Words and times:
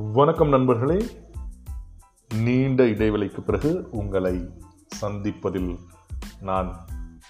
வணக்கம் 0.00 0.48
நண்பர்களே. 0.48 1.04
நீண்ட 2.34 2.84
இடைவெளிக்கு 2.84 3.40
பிறகு 3.40 3.88
உங்களை 3.90 4.50
சந்திப்பதில் 5.00 5.78
நான் 6.40 6.86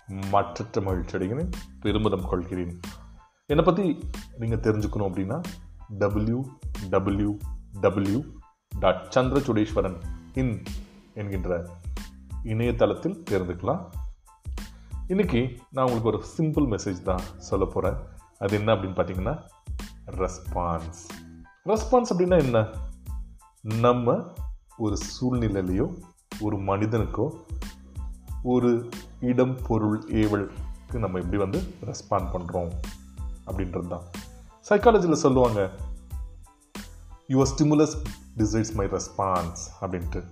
மற்றற்ற 0.06 0.80
மகிழ்ச்சி 0.80 1.18
அடைகிறேன் 1.18 1.50
பெருமிதம் 1.80 2.28
கொள்கிறேன். 2.28 2.80
என்னை 3.46 3.64
பற்றி 3.64 4.08
நீங்கள் 4.38 4.58
தெரிஞ்சுக்கணும் 4.58 5.08
அப்படின்னா 5.08 5.42
W 5.98 6.44
W 6.90 7.36
W 7.80 8.22
dot 8.80 9.12
Chandrachudeswaran 9.14 10.00
in 10.34 10.62
என்கின்ற 11.14 11.66
இணையதளத்தில் 12.42 13.22
தெரிந்துக்கலாம். 13.30 13.84
இன்னைக்கு 15.06 15.56
நான் 15.70 15.90
உங்களுக்கு 15.90 16.12
ஒரு 16.12 16.22
சிம்பிள் 16.38 16.78
மெசேஜ் 16.78 17.02
தான் 17.02 17.24
சொல்ல 17.36 17.64
போகிறேன் 17.64 17.98
அது 18.38 18.56
என்ன 18.56 18.74
அப்படின்னு 18.74 19.00
பார்த்தீங்கன்னா 19.00 19.42
ரெஸ்பான்ஸ் 20.06 21.06
ரெஸ்பான்ஸ் 21.68 22.10
அப்படின்னா 22.14 22.38
என்ன? 22.38 22.66
நம்ம 23.62 24.22
ஒரு 24.78 24.96
சூழ்நிலையிலையோ 25.14 25.86
ஒரு 26.40 26.56
மனிதனுக்கோ 26.56 27.26
ஒரு 28.42 28.88
இடம் 29.20 29.56
பொருள் 29.66 29.98
ஏவலுக்கு 30.08 30.98
நம்ம 30.98 31.18
எப்படி 31.18 31.36
வந்து 31.36 31.60
ரெஸ்பாண்ட் 31.84 32.28
பண்ணுறோம் 32.34 32.70
அப்படின்றது 33.46 33.88
தான். 33.88 34.04
சைக்காலஜியில் 34.68 35.22
சொல்லுவாங்க 35.24 35.70
your 37.28 37.48
stimulus 37.56 37.96
decides 38.36 38.74
my 38.74 38.86
response 38.86 39.62
அப்படின்ட்டு. 39.80 40.22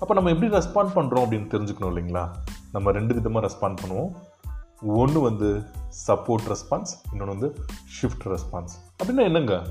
அப்போ 0.00 0.14
நம்ம 0.14 0.30
எப்படி 0.30 0.52
ரெஸ்பாண்ட் 0.56 0.96
பண்ணுறோம் 0.98 1.22
அப்படின்னு 1.22 1.50
தெரிஞ்சுக்கணும் 1.54 1.92
இல்லைங்களா? 1.94 2.30
நம்ம 2.72 2.90
ரெண்டு 2.90 3.14
விதமாக 3.14 3.46
ரெஸ்பாண்ட் 3.46 3.78
பண்ணுவோம். 3.84 4.10
ஒன்று 4.80 5.20
வந்து 5.20 5.62
சப்போர்ட் 6.06 6.54
ரெஸ்பான்ஸ் 6.54 6.94
இன்னொன்று 7.10 7.38
வந்து 7.38 7.48
ஷிஃப்ட் 7.96 8.26
ரெஸ்பான்ஸ் 8.26 8.74
அப்படின்னா 9.02 9.22
என்னங்க? 9.22 9.64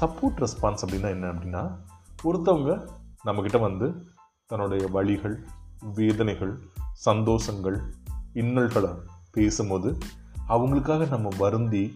சப்போர்ட் 0.00 0.46
ரெஸ்பான்ஸ் 0.46 0.82
அப்படின்னா 0.86 1.08
என்ன 1.08 1.32
அப்படின்னா 1.32 1.76
ஒருத்தவங்க 2.24 2.88
நம்மக்கிட்ட 3.24 3.60
வந்து 3.60 4.06
தன்னுடைய 4.46 4.86
வழிகள் 4.86 5.46
வேதனைகள் 5.94 6.62
சந்தோஷங்கள் 7.04 7.80
இன்னல்களை 8.32 8.90
பேசும்போது 9.32 9.98
அவங்களுக்காக 10.48 11.08
நம்ம 11.08 11.28
வருந்தி 11.38 11.94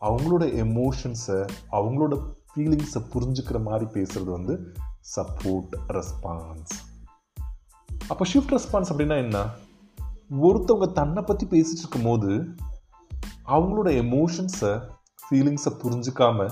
அவங்களோட 0.00 0.44
எமோஷன்ஸை 0.64 1.48
அவங்களோட 1.72 2.34
ஃபீலிங்ஸை 2.48 3.02
புரிஞ்சுக்கிற 3.14 3.62
மாதிரி 3.62 3.84
பேசுகிறது 3.84 4.24
வந்து 4.24 4.74
சப்போர்ட் 5.16 5.74
ரெஸ்பான்ஸ் 5.88 6.72
அப்போ 8.08 8.24
ஷிஃப்ட் 8.24 8.58
ரெஸ்பான்ஸ் 8.58 8.90
அப்படின்னா 8.90 9.16
என்ன? 9.16 9.46
ஒருத்தவங்க 10.42 10.92
தன்னை 10.92 11.22
பற்றி 11.22 11.46
பேசிட்டு 11.46 11.78
இருக்கும்போது 11.78 12.48
அவங்களோட 13.46 13.88
எமோஷன்ஸை 14.04 14.88
ஃபீலிங்ஸை 15.22 15.70
புரிஞ்சுக்காம 15.82 16.50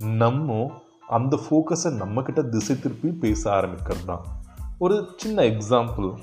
நம்ம 0.00 0.70
அந்த 1.06 1.36
ஃபோக்கஸை 1.36 1.90
நம்மக்கிட்ட 1.90 2.48
திசை 2.48 2.80
திருப்பி 2.80 3.08
பேச 3.08 3.50
ஆரம்பிக்கிறது 3.50 4.04
தான் 4.04 4.24
ஒரு 4.78 5.14
சின்ன 5.16 5.42
எக்ஸாம்பிள் 5.42 6.18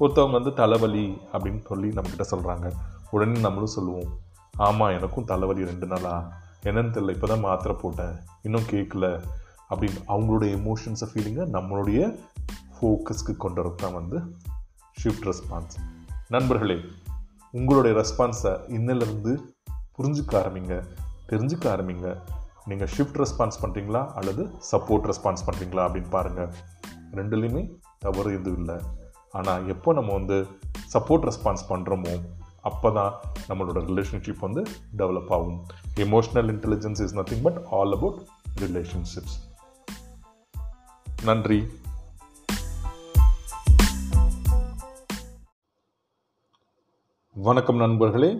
ஒருத்தவங்க 0.00 0.30
வந்து 0.30 0.54
தலைவலி 0.54 1.18
அப்படின்னு 1.32 1.66
சொல்லி 1.66 1.88
நம்மக்கிட்ட 1.88 2.24
சொல்கிறாங்க 2.30 2.72
உடனே 3.10 3.40
நம்மளும் 3.40 3.66
சொல்லுவோம் 3.66 4.18
ஆமாம் 4.56 4.90
எனக்கும் 4.90 5.24
தலைவலி 5.24 5.64
ரெண்டு 5.64 5.86
நாளா? 5.86 6.32
என்னன்னு 6.64 6.92
தெரியல 6.92 7.10
இப்போ 7.10 7.26
தான் 7.26 7.40
மாத்திரை 7.40 7.76
போட்டேன் 7.80 8.16
இன்னும் 8.42 8.68
கேட்கல 8.70 9.20
அப்படின்னு 9.70 10.00
அவங்களுடைய 10.08 10.56
எமோஷன்ஸை 10.56 11.06
ஃபீலிங்கை 11.14 11.44
நம்மளுடைய 11.52 12.18
ஃபோக்கஸ்க்கு 12.74 13.36
கொண்டு 13.36 13.64
வரது 13.64 13.74
தான் 13.74 13.92
வந்து 13.92 14.20
ஷிஃப்ட் 15.02 15.32
ரெஸ்பான்ஸ் 15.32 15.76
நண்பர்களே 16.28 16.80
உங்களுடைய 17.50 18.00
ரெஸ்பான்ஸை 18.00 18.60
இன்னிலிருந்து 18.68 19.36
புரிஞ்சுக்க 19.98 20.32
ஆரம்பிங்க 20.32 20.82
தெரிஞ்சுக்க 21.28 21.68
ஆரம்பிங்க. 21.68 22.16
நீங்கள் 22.68 22.90
ஷிஃப்ட் 22.94 23.18
ரெஸ்பான்ஸ் 23.22 23.58
பண்ணுறீங்களா 23.62 24.00
அல்லது 24.18 24.42
சப்போர்ட் 24.70 25.06
ரெஸ்பான்ஸ் 25.10 25.44
பண்ணுறீங்களா 25.46 25.82
அப்படின்னு 25.86 26.10
பாருங்கள் 26.16 26.50
ரெண்டுலேயுமே 27.18 27.62
தவறு 28.04 28.30
எதுவும் 28.38 28.58
இல்லை. 28.60 28.76
ஆனால் 29.38 29.66
எப்போ 29.74 29.90
நம்ம 29.98 30.10
வந்து 30.18 30.36
சப்போர்ட் 30.94 31.26
ரெஸ்பான்ஸ் 31.28 31.64
பண்ணுறோமோ 31.70 32.14
அப்போ 32.70 32.88
தான் 32.98 33.12
நம்மளோட 33.50 33.80
ரிலேஷன்ஷிப் 33.90 34.42
வந்து 34.46 34.62
டெவலப் 35.00 35.32
ஆகும். 35.36 35.58
Emotional 36.04 36.50
intelligence 36.54 37.02
is 37.04 37.14
nothing 37.18 37.44
but 37.46 37.60
all 37.78 37.94
about 37.98 38.20
relationships 38.64 39.36
நன்றி. 41.30 41.60
வணக்கம் 47.48 47.82
நண்பர்களே. 47.84 48.30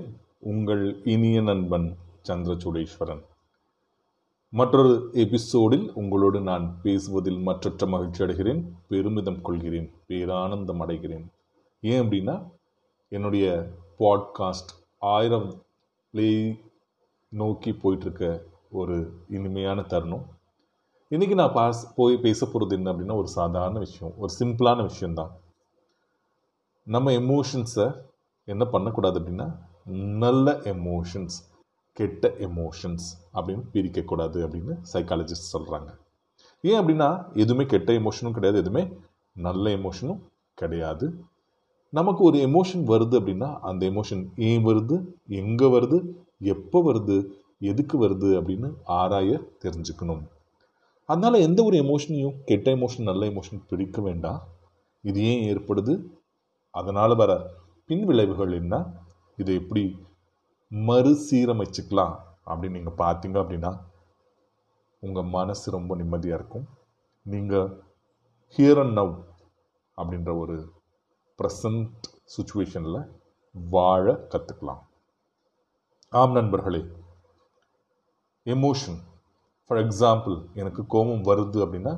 உங்கள் 0.52 0.84
இனிய 1.14 1.40
நண்பன் 1.50 1.88
சந்திரசூடேஸ்வரன். 2.28 3.22
மற்றொரு 4.52 5.10
எபிசோடில் 5.12 5.92
உங்களோடு 5.94 6.40
நான் 6.40 6.78
பேசுவதில் 6.82 7.38
மற்றற்ற 7.38 7.86
மகிழ்ச்சி 7.86 8.24
அடைகிறேன் 8.24 8.64
பெருமிதம் 8.88 9.42
கொள்கிறேன் 9.42 9.92
பேரானந்தம் 10.08 10.80
அடைகிறேன். 10.80 11.26
ஏன் 11.80 12.08
அப்படின்னா 12.08 12.50
என்னுடைய 13.08 13.70
பாட்காஸ்ட் 13.98 14.72
ஆயிரம் 14.98 15.62
ப்ளே 16.10 16.60
நோக்கி 17.28 17.70
போயிட்டுருக்க 17.70 18.42
ஒரு 18.70 19.12
இனிமையான 19.28 19.82
தருணம். 19.82 20.26
இன்றைக்கி 21.10 21.34
நான் 21.34 21.52
பாஸ் 21.52 21.94
போய் 21.94 22.16
பேச 22.16 22.46
போகிறது 22.46 22.76
என்ன 22.76 22.92
அப்படின்னா 22.92 23.18
ஒரு 23.18 23.28
சாதாரண 23.28 23.78
விஷயம் 23.78 24.14
ஒரு 24.18 24.32
சிம்பிளான 24.38 24.82
விஷயந்தான் 24.82 25.30
நம்ம 26.82 27.10
எமோஷன்ஸை 27.10 28.02
என்ன 28.44 28.64
பண்ணக்கூடாது 28.64 29.20
அப்படின்னா 29.20 29.56
நல்ல 30.18 30.52
எமோஷன்ஸ் 30.52 31.38
கெட்ட 32.00 32.28
எமோஷன்ஸ் 32.48 33.08
அப்படின்னு 33.36 33.64
பிரிக்கக்கூடாது 33.74 34.38
அப்படின்னு 34.46 34.74
சைக்காலஜிஸ்ட் 34.92 35.52
சொல்கிறாங்க 35.54 35.90
ஏன் 36.64 36.78
அப்படின்னா 36.80 37.08
எதுவுமே 37.34 37.64
கெட்ட 37.72 37.90
எமோஷனும் 38.00 38.36
கிடையாது 38.36 38.58
எதுவுமே 38.62 38.84
நல்ல 39.36 39.64
எமோஷனும் 39.78 40.20
கிடையாது. 40.54 41.06
நமக்கு 41.92 42.22
ஒரு 42.24 42.38
எமோஷன் 42.46 42.82
வருது 42.92 43.14
அப்படின்னா 43.20 43.48
அந்த 43.68 43.82
எமோஷன் 43.90 44.22
ஏன் 44.48 44.64
வருது 44.66 44.96
எங்கே 45.40 45.68
வருது 45.76 45.98
எப்போ 46.54 46.78
வருது 46.88 47.16
எதுக்கு 47.70 47.96
வருது 48.04 48.28
அப்படின்னு 48.38 48.68
ஆராய 48.98 49.40
தெரிஞ்சுக்கணும். 49.64 50.22
அதனால் 51.08 51.44
எந்த 51.46 51.60
ஒரு 51.68 51.76
எமோஷனையும் 51.84 52.36
கெட்ட 52.48 52.66
எமோஷன் 52.76 53.08
நல்ல 53.10 53.22
எமோஷன் 53.30 53.62
பிரிக்க 53.70 54.00
வேண்டாம். 54.08 54.40
இது 55.04 55.18
ஏன் 55.30 55.42
ஏற்படுது? 55.50 55.94
அதனால் 56.74 57.20
வர 57.22 57.32
பின் 57.90 58.04
விளைவுகள் 58.10 58.52
என்ன? 58.60 58.74
இதை 59.36 59.54
எப்படி 59.54 59.84
மறுசீரமைச்சுக்கலாம் 60.72 62.14
அப்படின்னு 62.50 62.78
நீங்கள் 62.78 63.00
பார்த்தீங்க 63.02 63.36
அப்படின்னா 63.42 63.72
உங்கள் 65.02 65.30
மனசு 65.36 65.66
ரொம்ப 65.70 65.92
நிம்மதியாக 65.96 66.38
இருக்கும். 66.40 66.66
நீங்கள் 67.26 67.68
ஹியர் 68.58 68.80
அண்ட் 68.82 68.96
நவ் 68.98 69.14
அப்படின்ற 69.98 70.30
ஒரு 70.42 70.56
ப்ரெசண்ட் 71.38 72.08
சுச்சுவேஷனில் 72.34 73.00
வாழ 73.54 74.04
கற்றுக்கலாம் 74.32 74.82
ஆம் 76.12 76.32
நண்பர்களே 76.32 76.82
எமோஷன் 78.46 78.98
ஃபார் 79.64 79.80
எக்ஸாம்பிள் 79.84 80.36
எனக்கு 80.60 80.82
கோபம் 80.86 81.26
வருது 81.30 81.58
அப்படின்னா 81.64 81.92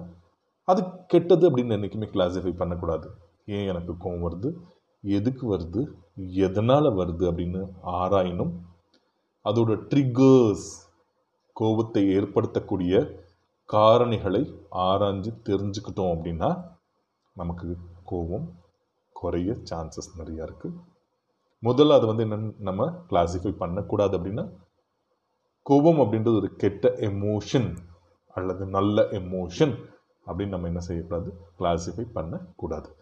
அது 0.69 0.81
கெட்டது 1.07 1.45
அப்படின்னு 1.51 1.77
என்றைக்குமே 1.77 2.09
கிளாஸிஃபை 2.15 2.53
பண்ணக்கூடாது. 2.57 3.09
ஏன் 3.55 3.69
எனக்கு 3.73 3.93
கோபம் 3.97 4.25
வருது? 4.27 4.51
எதுக்கு 5.03 5.57
வருது? 5.57 5.83
எதனால் 6.33 6.85
வருது 6.85 7.25
அப்படின்னு 7.31 7.61
ஆராயணும் 7.83 8.53
அதோட 9.45 9.73
ட்ரிகர்ஸ் 9.91 10.69
கோபத்தை 11.53 12.17
ஏற்படுத்தக்கூடிய 12.17 12.95
காரணிகளை 13.73 14.43
ஆராய்ஞ்சு 14.71 15.31
தெரிஞ்சுக்கிட்டோம் 15.49 16.13
அப்படின்னா 16.15 16.75
நமக்கு 17.35 17.77
கோபம் 18.05 18.59
குறைய 19.13 19.53
சான்சஸ் 19.71 20.11
நிறையா 20.19 20.49
இருக்குது 20.49 20.79
முதல்ல 21.63 21.93
அது 21.93 22.07
வந்து 22.07 22.25
என்னென்னு 22.25 22.55
நம்ம 22.59 22.87
கிளாஸிஃபை 23.11 23.53
பண்ணக்கூடாது 23.57 24.19
அப்படின்னா 24.19 24.45
கோபம் 25.63 25.99
அப்படின்றது 25.99 26.37
ஒரு 26.37 26.57
கெட்ட 26.57 26.89
எமோஷன் 26.89 27.77
அல்லது 28.35 28.67
நல்ல 28.67 29.03
எமோஷன் 29.03 29.75
அப்படின்னு 30.27 30.49
நம்ம 30.49 30.67
என்ன 30.67 30.79
செய்யக்கூடாது? 30.79 31.41
கிளாஸிஃபை 31.59 32.03
பண்ணக்கூடாது. 32.13 32.97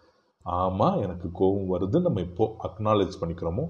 ஆமாம் 0.45 1.01
எனக்கு 1.01 1.31
கோபம் 1.31 1.71
வருது. 1.73 1.97
நம்ம 2.01 2.21
இப்போ 2.21 2.45
அக்னாலேஜ் 2.67 3.19
பண்ணிக்கிறோமோ 3.21 3.65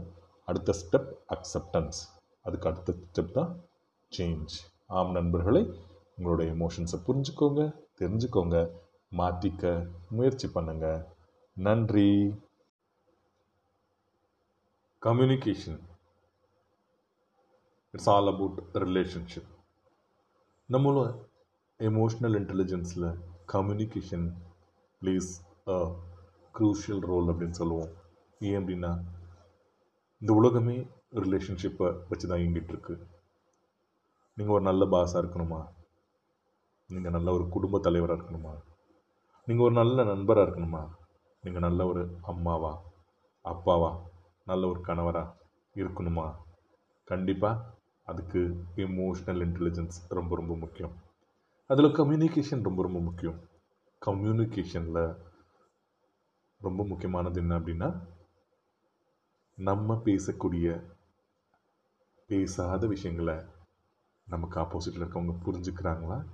அடுத்த 0.47 0.73
ஸ்டெப் 0.81 1.09
அக்செப்டன்ஸ் 1.35 1.99
அதுக்கு 2.45 2.69
அடுத்த 2.69 2.93
ஸ்டெப் 2.99 3.33
தான் 3.33 3.51
சேஞ்ச் 4.11 4.53
ஆம் 4.89 5.11
நண்பர்களே 5.11 5.63
உங்களோட 6.17 6.41
எமோஷன்ஸை 6.55 6.99
புரிஞ்சுக்கோங்க 7.07 7.61
தெரிஞ்சுக்கோங்க 7.99 8.57
மாற்றிக்க 9.11 9.63
முயற்சி 10.09 10.47
பண்ணுங்க. 10.47 10.87
நன்றி. 11.57 12.09
Communication 15.01 15.79
it's 17.93 18.09
all 18.09 18.27
about 18.27 18.59
relationship 18.83 19.49
நம்மளோட 20.69 21.07
எமோஷ்னல் 21.79 22.35
இன்டெலிஜென்ஸில் 22.41 23.07
communication 23.45 24.27
plays 25.01 25.29
a 25.67 25.77
crucial 26.53 26.99
role 26.99 27.27
அப்படின்னு 27.27 27.59
சொல்லுவோம். 27.61 27.91
ஏன் 28.39 28.57
அப்படின்னா 28.59 28.91
இந்த 30.19 30.33
உலகமே 30.33 30.87
ரிலேஷன்ஷிப்பை 31.15 31.97
வச்சு 32.09 32.27
தான் 32.27 32.39
இயங்கிட்டு 32.39 32.71
இருக்கு. 32.73 33.07
நீங்கள் 34.35 34.55
ஒரு 34.55 34.63
நல்ல 34.63 34.85
பாஸாக 34.85 35.23
இருக்கணுமா? 35.23 35.61
நீங்கள் 36.87 37.11
நல்ல 37.11 37.31
ஒரு 37.31 37.49
குடும்ப 37.49 37.79
தலைவராக 37.79 38.21
இருக்கணுமா? 38.21 38.53
நீங்கள் 39.45 39.65
ஒரு 39.65 39.73
நல்ல 39.73 40.03
நண்பராக 40.03 40.49
இருக்கணுமா? 40.49 40.87
நீங்கள் 41.41 41.61
நல்ல 41.61 41.85
ஒரு 41.85 42.17
அம்மாவா 42.21 42.81
அப்பாவா 43.45 43.91
நல்ல 44.45 44.67
ஒரு 44.67 44.81
கணவராக 44.81 45.33
இருக்கணுமா? 45.75 46.35
கண்டிப்பாக 47.03 47.63
அதுக்கு 48.03 48.39
எமோஷ்னல் 48.75 49.41
இன்டெலிஜென்ஸ் 49.45 49.97
ரொம்ப 50.09 50.35
ரொம்ப 50.35 50.55
முக்கியம். 50.55 50.93
அதில் 51.67 51.95
கம்யூனிகேஷன் 51.99 52.63
ரொம்ப 52.63 52.81
ரொம்ப 52.81 52.99
முக்கியம். 52.99 53.37
கம்யூனிகேஷனில் 54.05 55.17
ரொம்ப 56.61 56.85
முக்கியமானது 56.85 57.39
என்ன 57.39 57.59
அப்படின்னா 57.59 57.89
நம்ம 59.57 59.93
பேசக்கூடிய 60.05 60.67
பேசாத 62.27 62.87
விஷயங்களை 62.87 63.35
நமக்கு 64.27 64.59
ஆப்போசிட்டில் 64.59 65.01
இருக்கவங்க 65.03 65.35
புரிஞ்சுக்கிறாங்களா? 65.45 66.25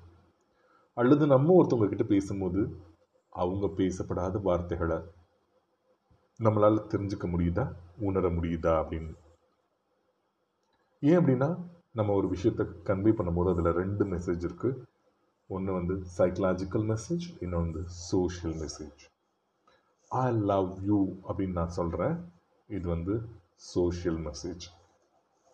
அல்லது 0.94 1.28
நம்ம 1.28 1.64
ஒருத்தவங்க 1.64 1.88
கிட்ட 1.88 2.04
பேசும்போது 2.04 2.62
அவங்க 3.30 3.68
பேசப்படாத 3.68 4.38
வார்த்தைகளை 4.42 4.98
நம்மளால் 6.44 6.88
தெரிஞ்சுக்க 6.94 7.28
முடியுதா? 7.28 7.74
உணர 7.98 8.30
முடியுதா 8.30 8.74
அப்படின்னு. 8.82 9.14
ஏன் 11.02 11.18
அப்படின்னா 11.18 11.66
நம்ம 11.94 12.14
ஒரு 12.14 12.30
விஷயத்தை 12.30 12.66
கன்வே 12.66 13.10
பண்ணும்போது 13.10 13.50
அதில் 13.52 13.72
ரெண்டு 13.72 14.06
மெசேஜ் 14.06 14.48
இருக்குது 14.48 14.84
ஒன்று 15.48 15.74
வந்து 15.74 15.94
சைக்கலாஜிக்கல் 16.18 16.86
மெசேஜ் 16.92 17.26
இன்னொன்று 17.40 17.72
வந்து 17.72 17.90
social 17.90 18.56
message 18.56 19.04
I 20.12 20.26
love 20.52 20.70
you 20.82 21.00
அப்படின்னு 21.28 21.58
நான் 21.60 21.70
சொல்கிறேன் 21.70 22.16
இது 22.70 22.88
வந்து 22.88 23.16
சோஷியல் 23.74 24.20
மெசேஜ் 24.20 24.66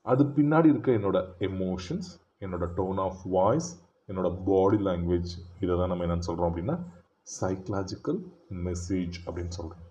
அது 0.05 0.23
பின்னாடி 0.37 0.65
இருக்க 0.65 0.91
என்னோட 0.91 1.17
எமோஷன்ஸ் 1.39 2.09
என்னோட 2.39 2.65
டோன் 2.75 2.97
ஆஃப் 2.97 3.21
வாய்ஸ் 3.37 3.69
என்னோட 4.07 4.29
பாடி 4.45 4.77
லாங்குவேஜ் 4.77 5.31
இதை 5.59 5.77
தான் 5.77 5.87
நம்ம 5.87 6.05
என்னென்னு 6.05 6.27
சொல்கிறோம் 6.29 6.51
அப்படின்னா 6.51 6.77
சைக்கலாஜிக்கல் 7.41 8.19
மெசேஜ் 8.63 9.17
அப்படின்னு 9.25 9.55
சொல்கிறோம் 9.59 9.89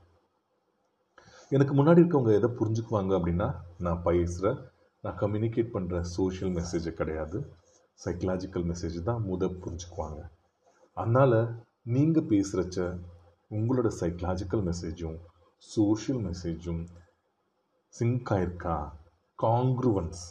எனக்கு 1.53 1.75
முன்னாடி 1.75 2.01
இருக்கவங்க 2.03 2.33
எதை 2.35 2.51
புரிஞ்சுக்குவாங்க 2.61 3.13
அப்படின்னா 3.19 3.49
நான் 3.79 4.03
பேசுகிற 4.03 4.51
நான் 5.05 5.19
கம்யூனிகேட் 5.19 5.73
பண்ணுற 5.73 6.01
சோஷியல் 6.17 6.53
மெசேஜ் 6.53 6.87
கிடையாது. 6.93 7.39
சைக்கலாஜிக்கல் 8.05 8.67
மெசேஜ் 8.69 8.99
தான் 9.03 9.23
முத 9.23 9.49
புரிஞ்சுக்குவாங்க. 9.63 10.21
அதனால் 10.97 11.39
நீங்கள் 11.83 12.29
பேசுகிறச்ச 12.29 12.79
உங்களோட 13.53 13.89
சைக்கலாஜிக்கல் 14.01 14.67
மெசேஜும் 14.69 15.19
சோஷியல் 15.59 16.23
மெசேஜும் 16.25 16.87
சிங்க் 17.89 18.31
ஆயிருக்கா? 18.31 18.77
காங்க்ருவன்ஸ் 19.43 20.23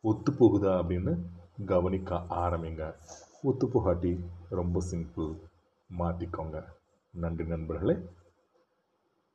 ஒத்து 0.00 0.32
போகுதா 0.32 0.72
அப்படின்னு 0.80 1.12
கவனிக்க 1.66 2.14
ஆரம்பிங்க. 2.30 2.94
ஒத்து 3.42 3.66
போகாட்டி 3.66 4.12
ரொம்ப 4.50 4.82
சிம்பிள் 4.90 5.32
மாற்றிக்கோங்க 5.98 6.64
நன்றி 7.10 7.44
நண்பர்களே. 7.44 7.96